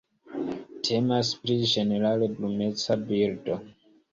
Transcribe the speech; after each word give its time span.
Temas 0.87 1.29
pri 1.43 1.59
ĝenerale 1.73 2.33
bruneca 2.39 2.99
birdo. 3.11 3.63